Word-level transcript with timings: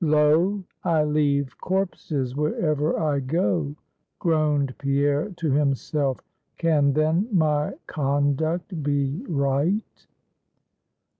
"Lo! 0.03 0.63
I 0.83 1.03
leave 1.03 1.55
corpses 1.61 2.35
wherever 2.35 2.99
I 2.99 3.19
go!" 3.19 3.75
groaned 4.17 4.73
Pierre 4.79 5.29
to 5.37 5.51
himself 5.51 6.19
"Can 6.57 6.91
then 6.93 7.27
my 7.31 7.73
conduct 7.85 8.81
be 8.81 9.23
right? 9.29 10.07